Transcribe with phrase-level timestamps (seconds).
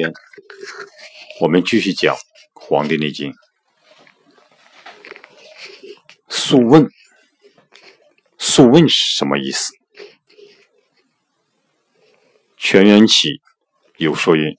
[0.00, 0.14] 天，
[1.42, 2.16] 我们继续讲
[2.54, 3.32] 《黄帝内经》。
[6.26, 6.88] 素问，
[8.38, 9.74] 素问是什么意思？
[12.56, 13.42] 全元起
[13.98, 14.56] 有说云：“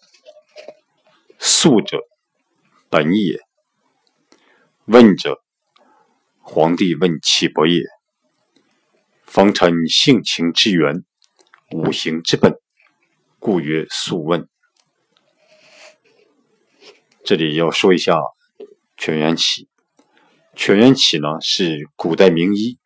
[1.40, 1.98] 素者，
[2.88, 3.40] 本也。
[4.86, 5.42] 问者，
[6.38, 7.82] 黄帝问其伯也。
[9.26, 11.04] 方成性情之源，
[11.72, 12.54] 五行之本。”
[13.40, 14.48] 故曰素问。
[17.24, 18.20] 这里要说一下
[18.98, 19.68] 全元起。
[20.56, 22.78] 全元起呢是古代名医，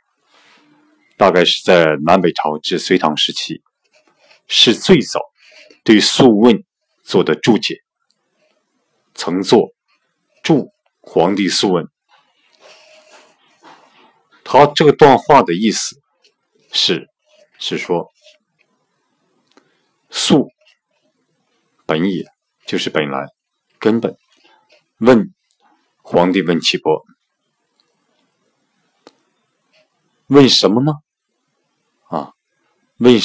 [1.18, 3.62] 大概是在南北朝至隋唐时期，
[4.48, 5.20] 是最早
[5.84, 6.56] 对《素问》
[7.04, 7.82] 做的注解，
[9.16, 9.60] 曾作
[10.44, 10.72] 《注
[11.02, 11.86] 黄帝素问》。
[14.44, 16.00] 他这个段话的意思
[16.72, 17.08] 是，
[17.58, 18.12] 是说。
[20.12, 20.50] 素
[21.86, 22.24] 本也，
[22.66, 23.28] 就是本来
[23.80, 24.16] 根本。
[25.06, 25.34] 问
[26.02, 27.06] 皇帝问岐伯，
[30.28, 30.94] 问什么呢？
[32.08, 32.34] 啊，
[32.98, 33.20] 问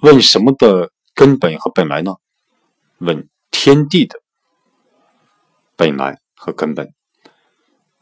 [0.00, 2.16] 问什么的根本和本来呢？
[2.98, 4.20] 问天地的
[5.76, 6.92] 本来和根本，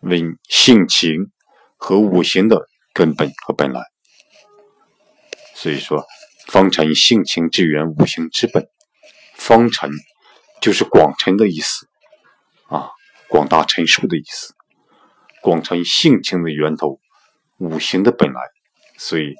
[0.00, 1.30] 问性情
[1.76, 3.82] 和五行的根本和本来。
[5.54, 6.04] 所以说。
[6.46, 8.66] 方辰性情之源，五行之本。
[9.34, 9.88] 方辰
[10.60, 11.86] 就是广辰的意思
[12.66, 12.90] 啊，
[13.30, 14.54] 广大陈述的意思。
[15.40, 17.00] 广成性情的源头，
[17.56, 18.40] 五行的本来，
[18.98, 19.34] 所以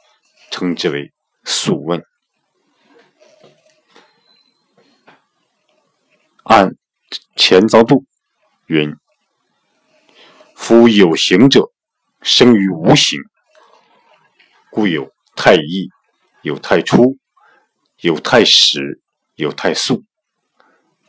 [0.51, 1.13] 称之为
[1.45, 2.03] 素问。
[6.45, 6.75] 按
[7.37, 8.07] 前遭度
[8.67, 8.97] 云：
[10.55, 11.71] 夫有形者，
[12.23, 13.19] 生于无形，
[14.71, 15.91] 故有太易。
[16.43, 17.19] 有太初，
[17.99, 19.03] 有太始，
[19.35, 20.05] 有太素。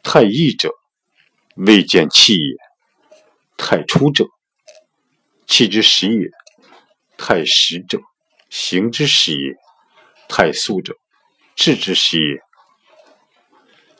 [0.04, 0.70] 太易者，
[1.56, 2.58] 未见气也；
[3.58, 4.26] 太初者，
[5.48, 6.30] 气之始也；
[7.17, 8.00] 太始者，
[8.50, 9.54] 形之始也；
[10.28, 10.95] 太素者，
[11.56, 12.42] 志之始也。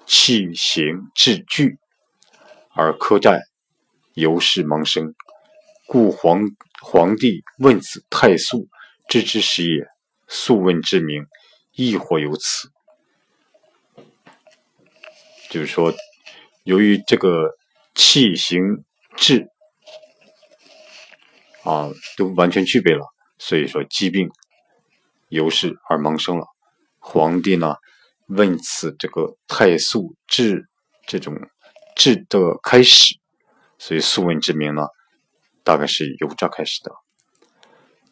[0.06, 1.78] 气形志聚
[2.74, 3.40] 而科战，
[4.14, 5.14] 由是萌生。
[5.88, 6.42] 故皇
[6.82, 8.68] 皇帝问子太素，
[9.08, 9.86] 志之始也。
[10.28, 11.26] 素问之名，
[11.74, 12.70] 亦或有此。
[15.50, 15.94] 就是说，
[16.64, 17.50] 由于这个
[17.94, 18.62] 气行
[19.22, 19.48] 治
[21.64, 23.06] 啊都完全具备了，
[23.38, 24.30] 所以说疾病
[25.30, 26.46] 由是而萌生了。
[27.00, 27.76] 皇帝呢
[28.28, 30.68] 问此这个太素治
[31.06, 31.36] 这种
[31.96, 33.16] 治的开始，
[33.78, 34.88] 所以素问之名呢，
[35.64, 36.92] 大概是由这开始的。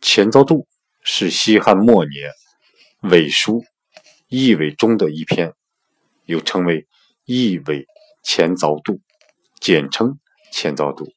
[0.01, 0.67] 前遭度。
[1.01, 2.29] 是西汉末年
[3.03, 3.61] 伪书
[4.27, 5.53] 《易伪》中的一篇，
[6.25, 6.81] 又称为
[7.23, 7.87] 《易伪
[8.21, 8.93] 前凿度》，
[9.61, 10.07] 简称
[10.51, 11.05] 《前凿度》。《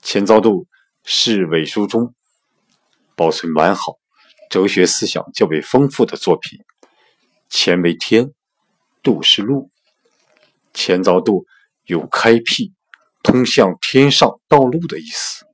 [0.00, 0.64] 前凿度》
[1.04, 2.14] 是伪书中
[3.16, 3.94] 保存完好、
[4.50, 6.58] 哲学思想较为丰富的作品。
[7.48, 8.32] 前为天，
[9.02, 9.70] 度是路。
[10.72, 11.46] 前凿度
[11.84, 12.72] 有开辟、
[13.22, 15.46] 通向天上道路的意思。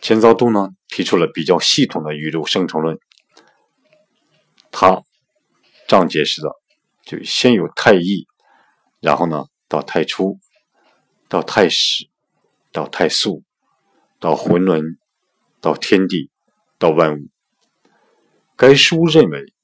[0.00, 2.98] 前凿度呢提出了比较系统的宇宙生成论，
[4.70, 5.02] 他
[5.88, 6.50] 这样解释的：
[7.04, 8.26] 就先有太易，
[9.00, 10.38] 然后呢到太初，
[11.28, 12.08] 到太始，
[12.70, 13.42] 到太素，
[14.18, 14.98] 到浑伦，
[15.60, 16.30] 到天地，
[16.78, 17.28] 到万物。
[18.56, 19.54] 该书认为，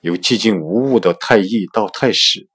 [0.00, 2.48] 由寂静无物的太易到太始，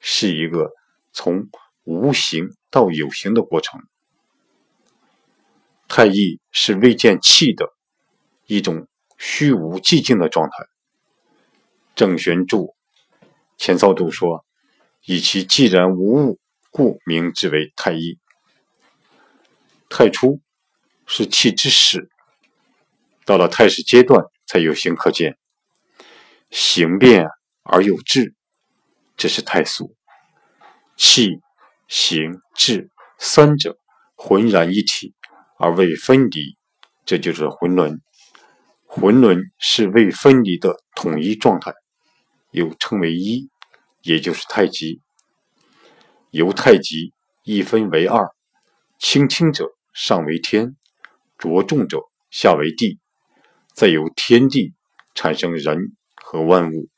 [0.00, 0.70] 是一个
[1.12, 1.48] 从
[1.84, 3.80] 无形到有形的过程。
[5.88, 7.72] 太易是未见气的
[8.46, 10.52] 一种虚无寂静的状态。
[11.94, 12.74] 郑玄注
[13.56, 14.44] 前造度说
[15.06, 16.38] ：“以其既然无物，
[16.70, 18.18] 故名之为太一。”
[19.90, 20.40] 太初
[21.06, 22.08] 是气之始，
[23.24, 25.36] 到了太始阶段才有形可见，
[26.50, 27.26] 形变
[27.62, 28.34] 而有质，
[29.16, 29.94] 这是太素。
[30.96, 31.40] 气、
[31.88, 33.78] 形、质三者
[34.14, 35.14] 浑然一体。
[35.56, 36.58] 而未分离，
[37.06, 38.00] 这就是浑伦。
[38.86, 41.72] 浑伦是未分离的统一状态，
[42.50, 43.48] 又称为一，
[44.04, 45.00] 也就是太极。
[46.30, 47.12] 由太极
[47.42, 48.28] 一分为二，
[48.98, 50.76] 轻轻者上为天，
[51.38, 53.00] 着重者下为地，
[53.72, 54.74] 再由天地
[55.14, 55.78] 产生人
[56.16, 56.88] 和万物。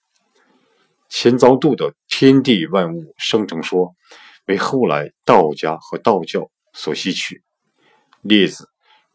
[1.09, 3.95] 前遭度的天地万物生成说，
[4.47, 7.43] 为后来道家和道教所吸取。
[8.23, 8.65] 列子《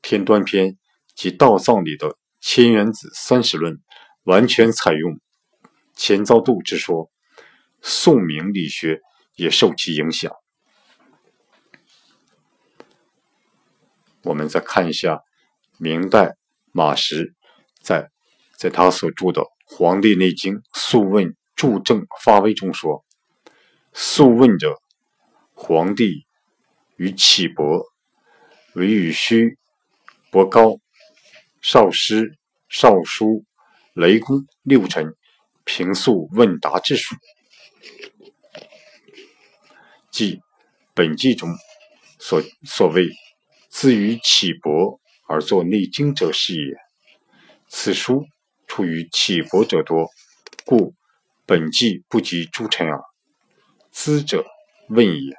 [0.01, 0.67] 天端篇》
[1.13, 3.77] 及道藏里的千原子三十论，
[4.23, 5.19] 完全采用
[5.97, 7.10] 钱遭度之说，
[7.81, 9.01] 宋明理学
[9.35, 10.31] 也受其影响。
[14.23, 15.21] 我们再看一下
[15.79, 16.35] 明代
[16.71, 17.33] 马识
[17.81, 18.11] 在
[18.55, 23.03] 在他所著的《黄帝内经素问注证发微》中说
[23.93, 24.79] ：“素问者，
[25.53, 26.27] 黄帝
[26.97, 27.83] 与启伯
[28.73, 29.57] 为与虚、
[30.29, 30.77] 伯高、
[31.61, 32.37] 少师、
[32.69, 33.43] 少叔、
[33.93, 35.15] 雷公六臣
[35.63, 37.15] 平素问答之术，
[40.11, 40.39] 即
[40.93, 41.49] 本纪中
[42.19, 43.07] 所所谓
[43.69, 46.75] 自于启伯而作内经者是也。
[47.69, 48.25] 此书
[48.67, 50.09] 出于启伯者多，
[50.65, 50.93] 故
[51.45, 53.01] 本纪不及诸臣耳。
[53.89, 54.45] 资者
[54.89, 55.33] 问也。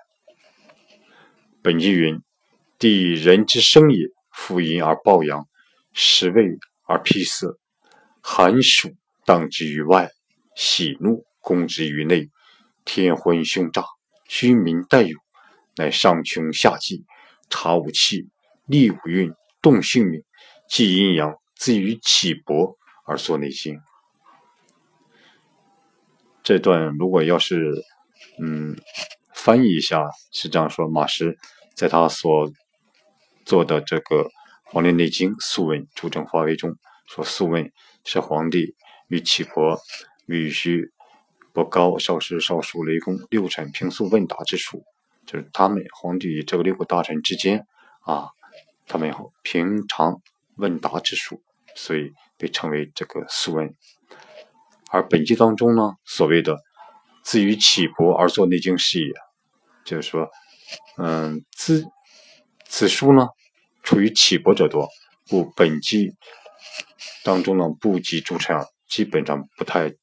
[1.63, 2.19] 本纪云：
[2.79, 5.47] 地人之生也，复阴而抱阳，
[5.93, 6.47] 食味
[6.87, 7.59] 而披色，
[8.23, 8.91] 寒暑
[9.25, 10.11] 当之于外，
[10.57, 12.31] 喜怒攻之于内，
[12.85, 13.85] 天昏凶诈，
[14.35, 15.19] 虚名待有，
[15.77, 17.05] 乃上穷下济，
[17.51, 18.31] 察五气，
[18.65, 19.31] 立五运，
[19.61, 20.23] 动性命，
[20.67, 23.79] 济阴阳，自于起搏而作内经。
[26.43, 27.75] 这段如果要是
[28.41, 28.75] 嗯
[29.35, 31.37] 翻译一下，是这样说：马师
[31.75, 32.51] 在他所
[33.45, 34.25] 做的这个
[34.65, 36.75] 《黄帝内经素问·主正发微》中
[37.07, 37.71] 说，素问
[38.03, 38.75] 是皇帝
[39.09, 39.79] 与启伯、
[40.25, 40.91] 与虚、
[41.53, 44.85] 伯高、少师、少叔、雷公六臣平素问答之术，
[45.27, 47.67] 就是他们皇帝与这个六个大臣之间
[48.01, 48.29] 啊，
[48.87, 50.21] 他们平常
[50.57, 51.43] 问答之术，
[51.75, 53.75] 所以被称为这个素问。
[54.91, 56.59] 而本纪当中呢，所谓的
[57.23, 59.13] 自于启伯而作内经事也，
[59.85, 60.31] 就是说，
[60.97, 61.85] 嗯，自
[62.67, 63.29] 此书呢，
[63.83, 64.89] 处于启伯者多，
[65.29, 66.13] 故本纪
[67.25, 68.57] 当中呢，不及诸臣，
[68.89, 69.95] 基本上不太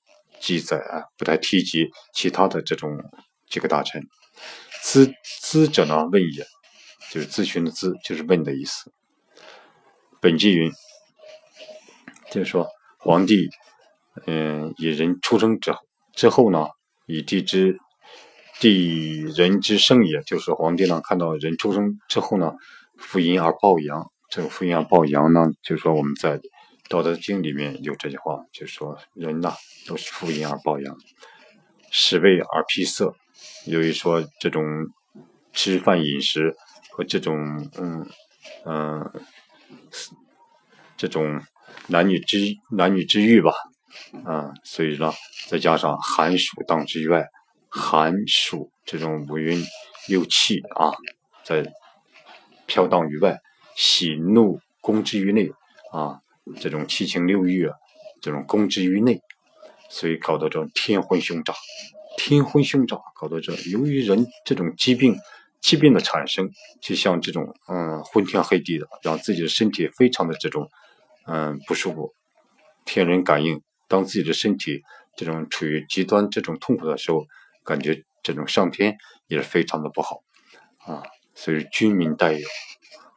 [0.42, 2.98] 记载啊，不太提及其他的这种
[3.50, 4.02] 几个大臣。
[4.84, 6.46] 咨咨者呢，问也，
[7.12, 8.92] 就是咨询的咨，就是问的意思。
[10.22, 10.72] 本纪云，
[12.32, 12.68] 就是说
[13.00, 13.50] 皇帝。
[14.26, 15.74] 嗯，以人出生之
[16.14, 16.68] 之后呢，
[17.06, 17.78] 以地之
[18.60, 22.54] 地人之生也，就是皇帝呢看到人出生之后呢，
[22.98, 24.06] 负阴而抱阳。
[24.30, 26.38] 这个负阴而抱阳呢，就是说我们在
[26.90, 29.56] 《道德经》里面有这句话，就是说人呐
[29.88, 30.98] 都是负阴而抱阳，
[31.92, 33.16] 食味而披色。
[33.66, 34.64] 由于说这种
[35.54, 36.56] 吃饭饮食
[36.92, 37.38] 和这种
[37.78, 38.06] 嗯
[38.66, 39.12] 嗯
[40.98, 41.42] 这种
[41.88, 42.38] 男女之
[42.72, 43.54] 男女之欲吧。
[44.24, 45.12] 啊，所以呢，
[45.48, 47.28] 再加上寒暑当之于外，
[47.70, 49.62] 寒暑这种五运
[50.08, 50.92] 六气啊，
[51.44, 51.66] 在
[52.66, 53.38] 飘荡于外，
[53.76, 55.52] 喜怒攻之于内
[55.92, 56.22] 啊，
[56.58, 57.76] 这种七情六欲啊，
[58.22, 59.22] 这种攻之于内，
[59.90, 61.54] 所以搞得这天昏凶炸，
[62.18, 65.18] 天昏凶炸，搞得这由于人这种疾病，
[65.62, 66.50] 疾病的产生，
[66.82, 70.70] 就像这种嗯昏天黑地的，让自己的身体非常的这种
[71.26, 72.14] 嗯不舒服，
[72.86, 73.62] 天人感应。
[73.88, 74.84] 当自己的身体
[75.16, 77.26] 这种处于极端这种痛苦的时候，
[77.64, 78.96] 感觉这种上天
[79.26, 80.22] 也是非常的不好
[80.86, 81.02] 啊，
[81.34, 82.48] 所以军民待有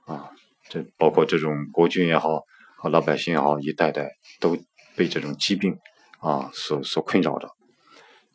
[0.07, 0.31] 啊，
[0.71, 2.47] 这包括这种国君也好
[2.83, 4.59] 和老百姓也好，一代代都
[4.97, 5.79] 被这种疾病
[6.19, 7.49] 啊所所困扰着。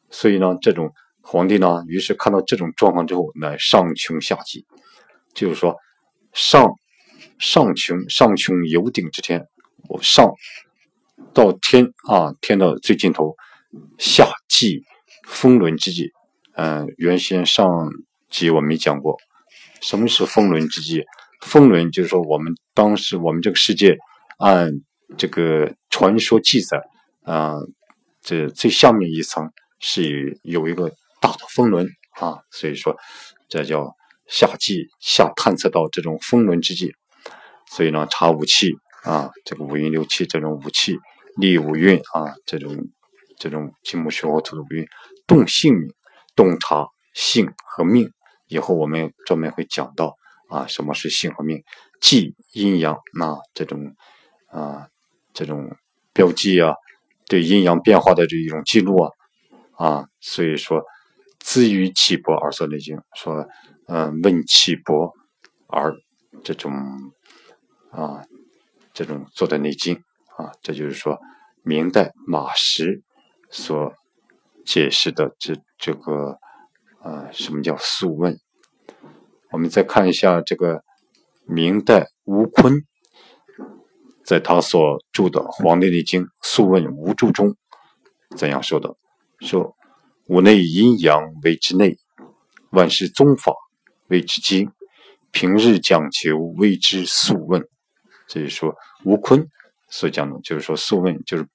[0.09, 4.65] 所以呢，这种皇帝呢，于是看到这种状况之后，乃上穷下济，
[5.33, 5.75] 就是说
[6.31, 6.71] 上
[7.37, 9.45] 上穷上穷有顶之天，
[9.89, 10.31] 我上。
[11.33, 13.35] 到天啊，天的最尽头，
[13.97, 14.83] 下济
[15.25, 16.11] 风轮之际。
[16.53, 17.67] 嗯，原先上
[18.29, 19.17] 集我没讲过，
[19.81, 21.03] 什么是风轮之际？
[21.41, 23.97] 风轮就是说，我们当时我们这个世界
[24.37, 24.71] 按
[25.17, 26.81] 这个传说记载，
[27.23, 27.55] 啊，
[28.21, 30.89] 这最下面一层是有一个
[31.21, 31.87] 大的风轮
[32.19, 32.95] 啊，所以说
[33.49, 33.95] 这叫
[34.27, 36.93] 下济下探测到这种风轮之际。
[37.71, 38.71] 所以呢，查五气
[39.03, 40.97] 啊，这个五运六气这种五气。
[41.39, 42.75] 立五运啊，这种
[43.37, 44.87] 这种金木水火土的五运，
[45.27, 45.93] 动性命，
[46.35, 48.11] 洞察性和命。
[48.47, 50.15] 以后我们专门会讲到
[50.49, 51.61] 啊，什么是性和命，
[52.01, 53.93] 记阴阳啊，这种
[54.47, 54.87] 啊
[55.33, 55.75] 这种
[56.13, 56.73] 标记啊，
[57.27, 59.11] 对阴阳变化的这一种记录啊
[59.75, 60.83] 啊，所以说，
[61.39, 63.47] 资于气薄而作内经，说
[63.87, 65.13] 嗯问气薄
[65.67, 65.95] 而
[66.43, 66.73] 这种
[67.91, 68.23] 啊
[68.93, 70.01] 这种做的内经。
[70.37, 71.17] 啊，这就是说，
[71.63, 73.01] 明代马识
[73.49, 73.91] 所
[74.63, 76.37] 解释的这这个，
[77.01, 78.37] 呃，什么叫素问？
[79.49, 80.83] 我们再看一下这个
[81.47, 82.83] 明代吴坤
[84.27, 87.55] 在他所著的《黄帝内经素问无著》中
[88.35, 88.93] 怎样说的？
[89.39, 89.73] 说
[90.25, 91.95] 五内阴阳为之内，
[92.71, 93.53] 万事宗法
[94.07, 94.69] 为之经，
[95.31, 97.65] 平日讲求为之素问。
[98.27, 99.47] 这是说吴坤
[99.89, 101.47] 所讲的，就是说素问就是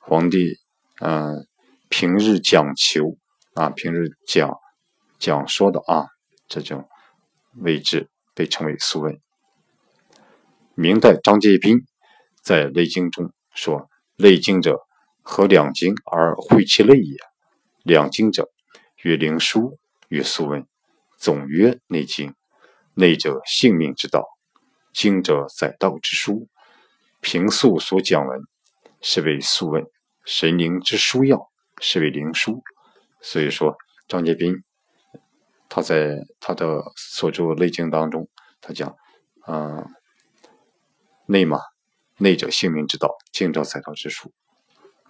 [0.00, 0.56] 皇帝，
[1.00, 1.46] 嗯，
[1.88, 3.16] 平日讲求
[3.54, 4.52] 啊，平日讲
[5.20, 6.06] 讲说的啊，
[6.48, 6.88] 这种
[7.58, 9.16] 位置被称为素问。
[10.74, 11.78] 明代张介宾
[12.42, 14.80] 在《内经》中说：“内经者，
[15.22, 17.16] 合两经而会其内也。
[17.82, 18.50] 两经者，
[19.02, 19.76] 曰灵枢，
[20.08, 20.66] 曰素问，
[21.18, 22.34] 总曰内经。
[22.94, 24.26] 内者，性命之道。”
[24.92, 26.48] 经者载道之书，
[27.20, 28.40] 平素所讲文，
[29.00, 29.84] 是为素问；
[30.24, 31.48] 神灵之书要，
[31.80, 32.60] 是为灵枢。
[33.20, 33.76] 所以说，
[34.08, 34.56] 张介宾
[35.68, 38.28] 他在他的所著《内经》当中，
[38.60, 38.96] 他讲：
[39.42, 39.86] 啊，
[41.26, 41.60] 内嘛，
[42.20, 44.32] 内者性命之道；经者采道之术，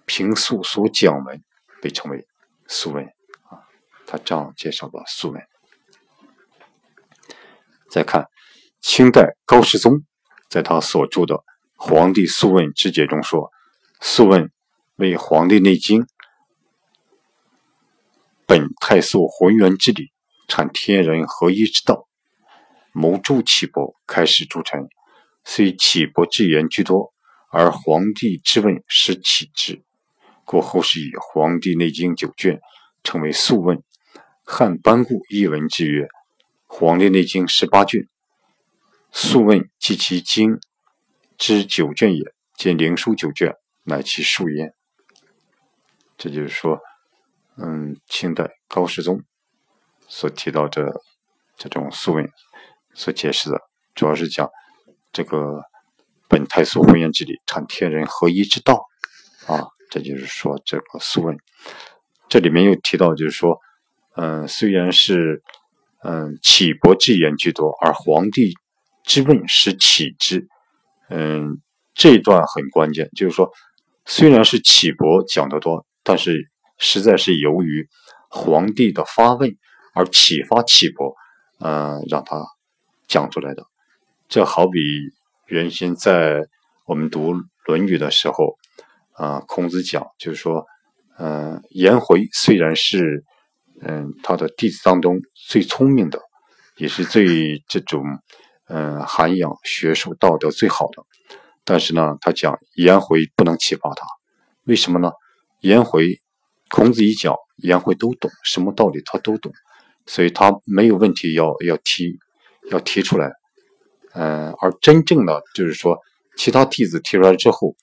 [0.05, 1.43] 平素所讲文，
[1.81, 2.25] 被称为
[2.67, 3.05] 素问。
[3.49, 3.69] 啊，
[4.07, 5.41] 他这样介绍的素问。
[7.89, 8.27] 再看。
[8.83, 10.03] 清代高士宗
[10.49, 11.35] 在他所著的
[11.75, 13.51] 《黄帝素问之解》中说
[14.01, 14.51] ：“素问
[14.95, 16.01] 为《黄帝内经》
[18.47, 20.11] 本太素浑元之理，
[20.47, 22.07] 阐天人合一之道，
[22.91, 24.89] 谋诸其伯，开始著成。
[25.43, 27.13] 虽启伯之言居多，
[27.51, 29.83] 而黄帝之问实启之，
[30.45, 32.59] 故后世以《黄帝内经》九卷
[33.03, 33.81] 称为素问。
[34.43, 36.03] 汉班固一文之曰：
[36.67, 38.07] 《黄帝内经》十八卷。”
[39.13, 40.59] 素问即其经
[41.37, 42.23] 之九卷也，
[42.55, 44.73] 见灵枢九卷，乃其数焉。
[46.17, 46.79] 这就是说，
[47.57, 49.23] 嗯，清代高士宗
[50.07, 51.01] 所提到这
[51.57, 52.29] 这种素问
[52.93, 53.59] 所解释的，
[53.95, 54.49] 主要是讲
[55.11, 55.61] 这个
[56.27, 58.85] 本太素浑元之理，阐天人合一之道
[59.47, 59.67] 啊。
[59.89, 61.37] 这就是说这个素问，
[62.29, 63.59] 这里面又提到，就是说，
[64.15, 65.43] 嗯，虽然是
[66.03, 68.53] 嗯启伯之言居多，而皇帝。
[69.03, 70.47] 之问是启之，
[71.09, 71.59] 嗯，
[71.95, 73.51] 这段很关键，就是说，
[74.05, 77.89] 虽然是启伯讲的多，但是实在是由于
[78.29, 79.57] 皇帝的发问
[79.95, 81.15] 而启发启伯，
[81.61, 82.45] 嗯，让他
[83.07, 83.65] 讲出来的。
[84.31, 84.79] 这好比
[85.47, 86.47] 原先在
[86.85, 87.33] 我们读
[87.65, 88.55] 《论语》的时候，
[89.11, 90.65] 啊，孔子讲，就是说，
[91.17, 93.25] 嗯，颜回虽然是，
[93.81, 95.19] 嗯，他的弟子当中
[95.49, 96.21] 最聪明的，
[96.77, 98.01] 也是最这种。
[98.67, 101.03] 嗯，涵养学术道德最好的，
[101.65, 104.05] 但是呢，他讲颜回不能启发他，
[104.63, 105.11] 为什么呢？
[105.59, 106.21] 颜回，
[106.69, 109.51] 孔子一讲，颜回都懂，什么道理他都懂，
[110.05, 112.17] 所以他没有问题要要提，
[112.69, 113.29] 要提出来。
[114.13, 115.99] 嗯，而真正的就是说，
[116.37, 117.75] 其他弟子提出来之后，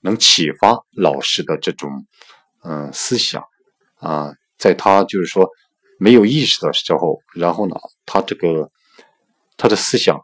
[0.00, 1.90] 能启发老师的这种
[2.62, 3.44] 嗯思想
[3.96, 5.48] 啊，在他就是说
[5.98, 7.76] 没有意识的时候，然后呢，
[8.06, 8.70] 他这个
[9.56, 10.20] 他的思想。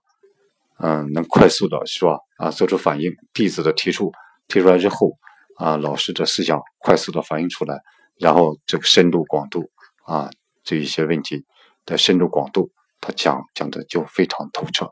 [0.83, 2.17] 嗯，能快速的是吧？
[2.38, 3.12] 啊，做出反应。
[3.35, 4.11] 弟子的提出
[4.49, 5.19] 提出来之后，
[5.59, 7.79] 啊，老师的思想快速的反映出来，
[8.17, 9.71] 然后这个深度广度
[10.07, 10.31] 啊，
[10.64, 11.45] 这一些问题
[11.85, 14.90] 的深度广度，他讲讲的就非常透彻。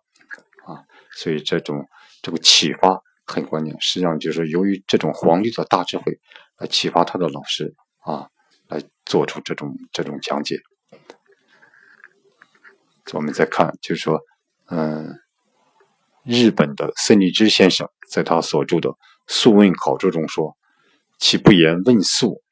[1.18, 1.84] 所以这种
[2.22, 3.76] 这个启发很关键。
[3.80, 6.04] 实际上就是由于这种皇帝的大智慧
[6.58, 8.28] 来启发他的老师啊，
[8.68, 10.60] 来做出这种这种讲解。
[13.12, 14.20] 我们再看，就是说，
[14.66, 15.18] 嗯。
[16.24, 18.90] 日本的森立之先生在他所著的
[19.26, 20.58] 《素问考注》中说
[21.18, 22.42] ：“其不言问素，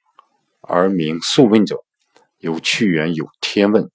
[0.63, 1.77] 而名素问者，
[2.39, 3.91] 有屈原有天问，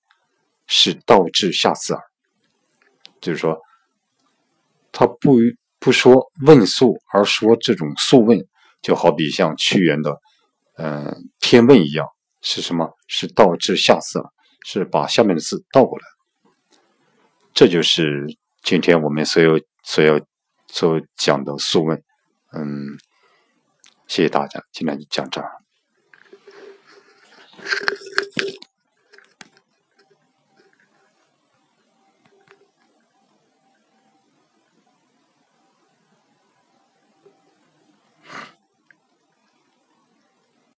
[0.68, 2.04] 是道至下次耳。”
[3.22, 3.60] 就是说，
[5.02, 5.40] 他不
[5.80, 8.40] 不说问素，而说这种素问，
[8.84, 10.16] 就好比像屈原的
[10.78, 12.06] 嗯天问一样，
[12.42, 12.96] 是什么？
[13.08, 14.32] 是倒置下次了，
[14.64, 16.06] 是把下面的字倒过来。
[17.52, 18.28] 这就是
[18.62, 20.24] 今天我们所有所有
[20.68, 22.04] 所讲的素问。
[22.54, 23.00] 嗯。
[24.08, 25.42] 谢谢大家，今天就讲这。